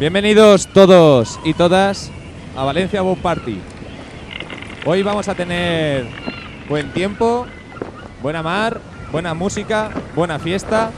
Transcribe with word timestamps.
Bienvenidos 0.00 0.66
todos 0.68 1.38
y 1.44 1.52
todas 1.52 2.10
a 2.56 2.64
Valencia 2.64 3.02
Boat 3.02 3.18
Party. 3.18 3.60
Hoy 4.86 5.02
vamos 5.02 5.28
a 5.28 5.34
tener 5.34 6.06
buen 6.70 6.90
tiempo, 6.94 7.46
buena 8.22 8.42
mar, 8.42 8.80
buena 9.12 9.34
música, 9.34 9.90
buena 10.16 10.38
fiesta. 10.38 10.90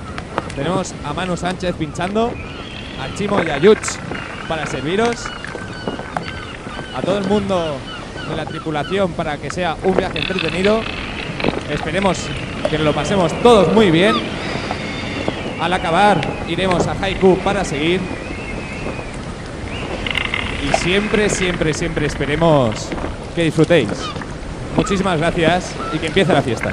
Tenemos 0.54 0.94
a 1.04 1.12
Manu 1.14 1.36
Sánchez 1.36 1.74
pinchando, 1.74 2.32
a 3.00 3.12
Chimo 3.16 3.42
y 3.42 3.50
a 3.50 3.58
Yuch 3.58 3.98
para 4.46 4.66
serviros, 4.66 5.26
a 6.96 7.02
todo 7.02 7.18
el 7.18 7.24
mundo 7.24 7.78
de 8.30 8.36
la 8.36 8.44
tripulación 8.44 9.14
para 9.14 9.36
que 9.36 9.50
sea 9.50 9.76
un 9.82 9.96
viaje 9.96 10.20
entretenido. 10.20 10.80
Esperemos 11.68 12.18
que 12.70 12.78
lo 12.78 12.92
pasemos 12.92 13.32
todos 13.42 13.74
muy 13.74 13.90
bien. 13.90 14.14
Al 15.60 15.72
acabar 15.72 16.20
iremos 16.46 16.86
a 16.86 16.92
Haiku 16.92 17.36
para 17.38 17.64
seguir. 17.64 18.21
Siempre, 20.82 21.28
siempre, 21.28 21.72
siempre 21.72 22.06
esperemos 22.06 22.88
que 23.36 23.44
disfrutéis. 23.44 23.88
Muchísimas 24.76 25.16
gracias 25.16 25.72
y 25.92 25.98
que 25.98 26.08
empiece 26.08 26.32
la 26.32 26.42
fiesta. 26.42 26.72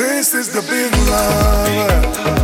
This 0.00 0.32
is 0.32 0.48
the 0.48 0.62
big 0.62 0.90
love. 1.10 2.39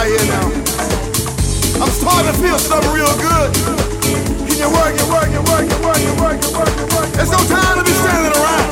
right 0.00 0.08
here 0.08 0.32
now. 0.32 0.48
I'm 1.82 1.92
starting 1.92 2.32
to 2.32 2.36
feel 2.40 2.58
something 2.58 2.92
real 2.92 3.12
good. 3.20 3.52
Can 4.48 4.56
you 4.56 4.70
work, 4.72 4.96
it, 4.96 5.08
work, 5.12 5.28
it, 5.28 5.44
work, 5.44 5.68
it, 5.68 5.80
work, 5.84 6.00
it, 6.00 6.16
work, 6.16 6.40
it, 6.40 6.52
work, 6.56 6.72
it? 6.72 6.88
work? 6.94 7.08
There's 7.12 7.30
no 7.30 7.40
time 7.44 7.76
to 7.76 7.84
be 7.84 7.92
standing 7.92 8.32
around. 8.32 8.68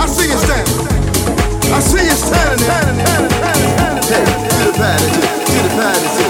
I 0.00 0.06
see 0.06 0.28
you 0.32 0.38
standing. 0.40 0.88
I 1.76 1.80
see 1.80 2.04
you 2.08 2.16
standing. 2.16 2.68
Hey, 4.08 4.24
do 4.48 4.64
the 4.64 4.72
patty, 4.80 5.08
do 5.44 5.56
the 5.60 5.68
patty. 5.76 6.21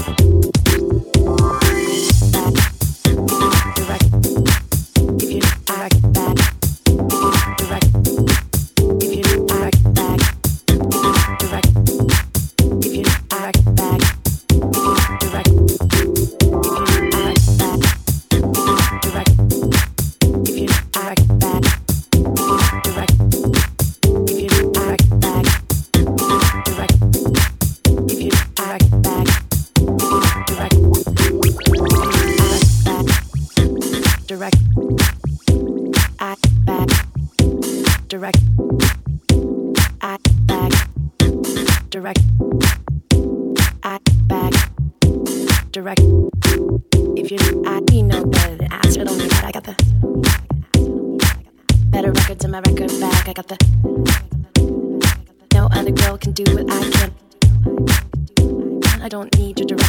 you 0.00 0.59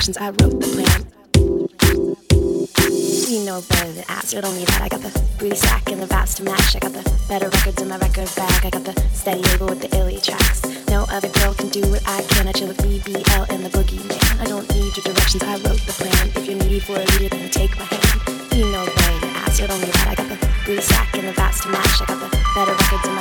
I 0.01 0.29
wrote 0.29 0.57
the 0.57 0.65
plan. 0.73 1.05
You 3.29 3.45
know 3.45 3.61
better 3.69 3.91
than 3.93 4.03
ask, 4.09 4.33
you 4.33 4.41
don't 4.41 4.57
need 4.57 4.67
that. 4.69 4.81
I 4.81 4.89
got 4.89 5.01
the 5.01 5.13
booty 5.37 5.55
sack 5.55 5.91
and 5.91 6.01
the 6.01 6.07
vats 6.07 6.33
to 6.35 6.43
match. 6.43 6.75
I 6.75 6.79
got 6.79 6.93
the 6.93 7.05
better 7.29 7.49
records 7.49 7.79
in 7.79 7.87
my 7.87 7.97
record 7.99 8.27
bag. 8.35 8.65
I 8.65 8.71
got 8.71 8.83
the 8.83 8.99
steady 9.13 9.43
label 9.43 9.67
with 9.67 9.81
the 9.81 9.95
illy 9.95 10.17
tracks. 10.19 10.65
No 10.89 11.05
other 11.13 11.29
girl 11.29 11.53
can 11.53 11.69
do 11.69 11.81
what 11.93 12.01
I 12.07 12.23
can. 12.33 12.47
I 12.47 12.51
chill 12.51 12.69
with 12.69 12.81
BBL 12.81 13.45
and 13.53 13.63
the 13.63 13.69
boogie 13.69 14.01
man. 14.09 14.41
I 14.41 14.45
don't 14.49 14.67
need 14.73 14.89
your 14.97 15.05
directions, 15.05 15.43
I 15.43 15.61
wrote 15.61 15.85
the 15.85 15.93
plan. 15.93 16.33
If 16.33 16.49
you're 16.49 16.57
needy 16.57 16.79
for 16.79 16.97
a 16.97 17.05
leader, 17.05 17.29
then 17.29 17.51
take 17.51 17.77
my 17.77 17.85
hand. 17.85 18.57
You 18.57 18.73
know 18.73 18.83
better 18.89 19.19
than 19.21 19.35
ask, 19.45 19.61
you 19.61 19.67
don't 19.67 19.81
need 19.85 19.93
that. 19.93 20.07
I 20.09 20.15
got 20.17 20.29
the 20.33 20.37
booty 20.65 20.81
sack 20.81 21.13
and 21.13 21.27
the 21.27 21.33
vats 21.33 21.61
to 21.61 21.69
match. 21.69 22.01
I 22.01 22.05
got 22.09 22.17
the 22.25 22.29
better 22.57 22.73
records 22.73 23.05
in 23.05 23.13
my 23.13 23.20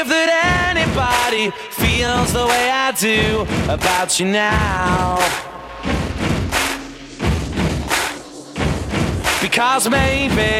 anybody 0.91 1.51
feels 1.69 2.33
the 2.33 2.45
way 2.45 2.69
I 2.69 2.91
do 2.91 3.45
about 3.71 4.19
you 4.19 4.25
now. 4.27 5.17
Because 9.41 9.89
maybe 9.89 10.51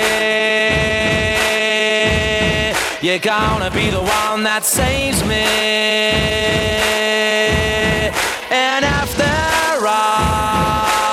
you're 3.06 3.20
gonna 3.20 3.72
be 3.72 3.90
the 3.90 4.00
one 4.00 4.44
that 4.44 4.64
saves 4.64 5.24
me. 5.24 5.46
And 8.52 8.86
after 8.86 9.86
all, 9.86 11.11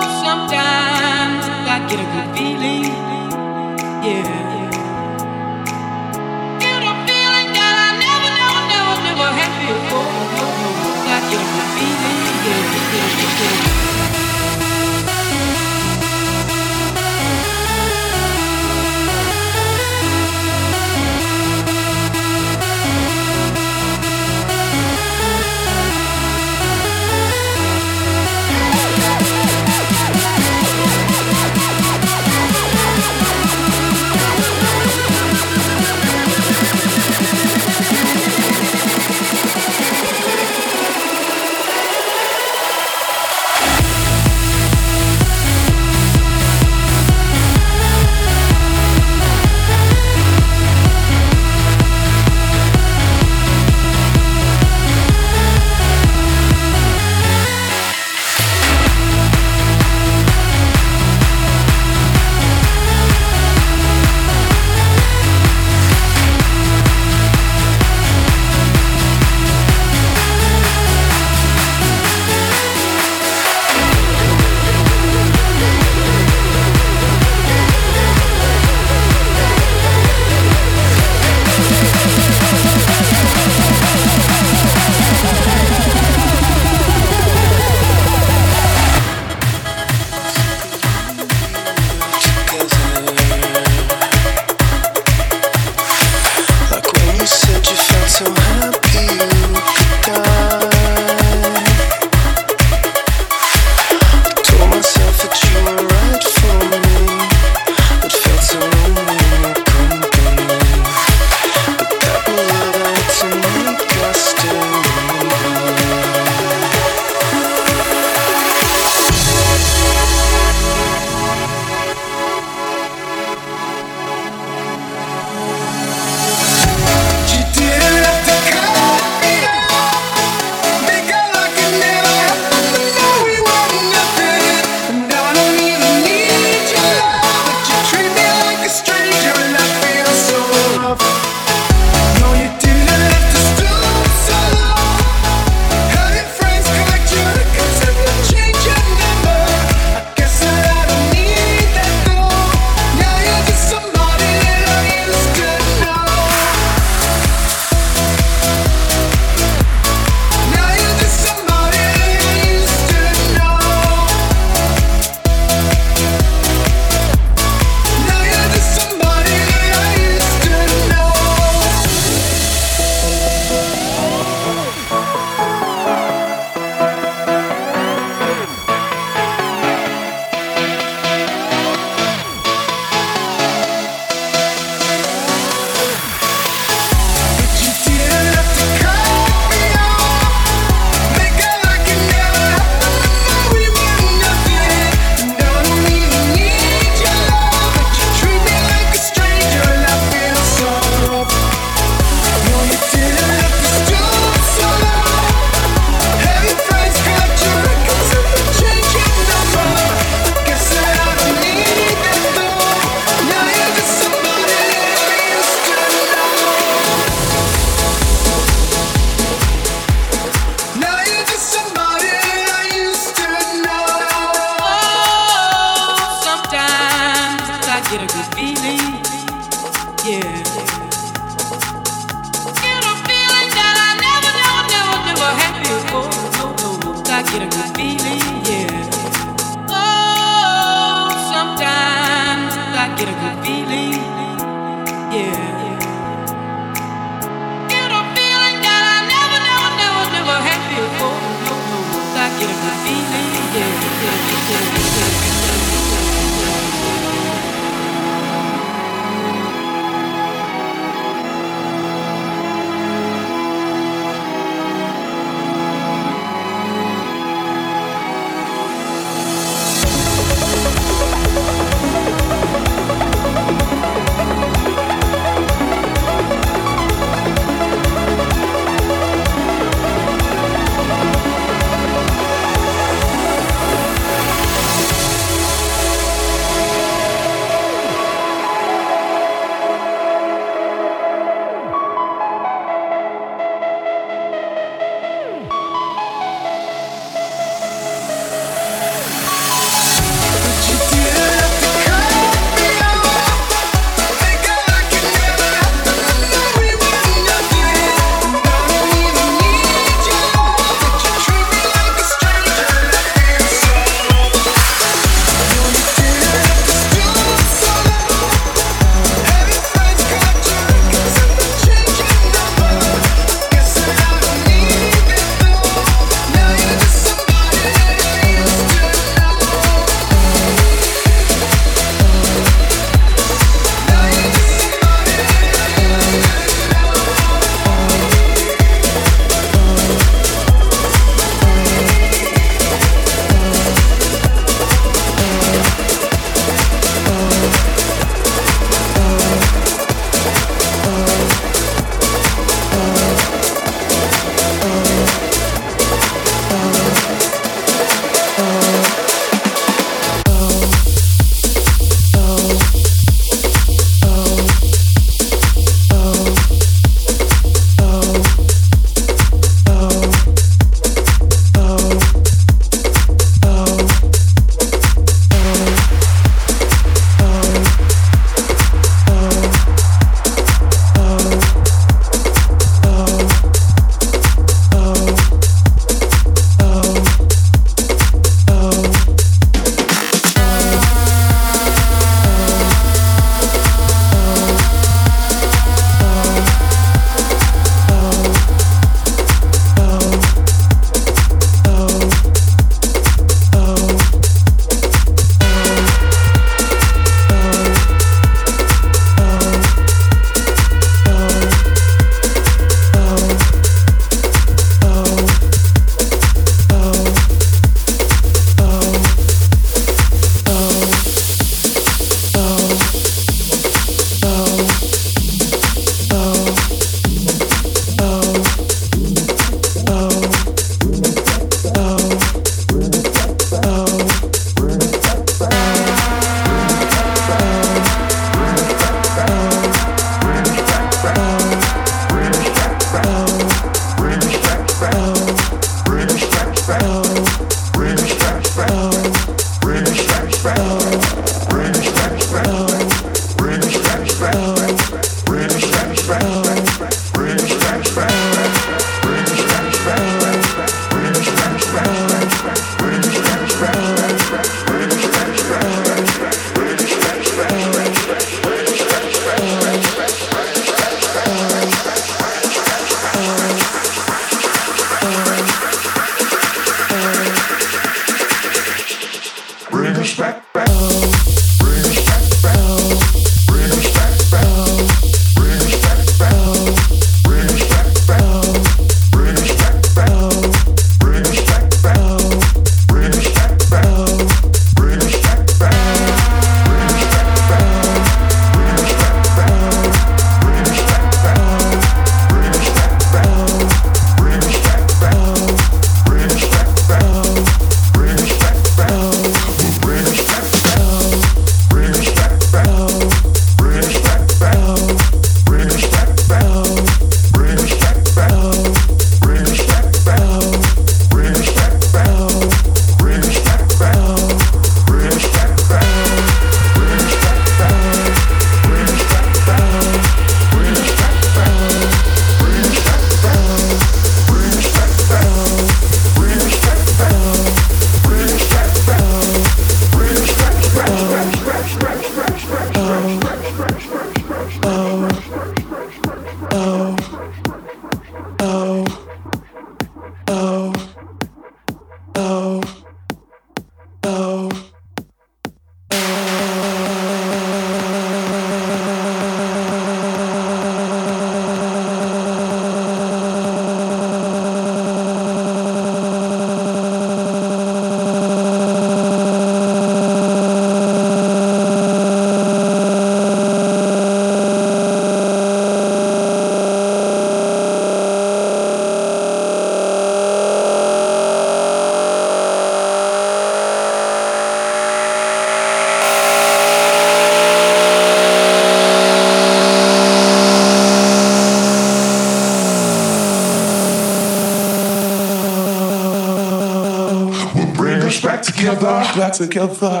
together 599.47 600.00